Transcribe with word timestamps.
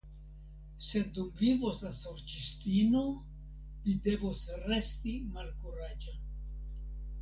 Sed 0.85 1.11
dum 1.17 1.27
vivos 1.41 1.83
la 1.83 1.91
Sorĉistino 1.99 3.05
vi 3.87 3.97
devos 4.09 4.45
resti 4.75 5.19
malkuraĝa. 5.39 6.21